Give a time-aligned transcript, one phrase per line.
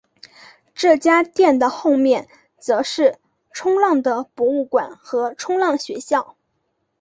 [0.73, 3.19] 这家店的后面则是
[3.51, 6.35] 冲浪的博物馆和冲浪学校。